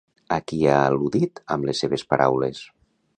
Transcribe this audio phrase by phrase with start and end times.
[0.35, 2.63] A qui ha al·ludit amb les seves paraules?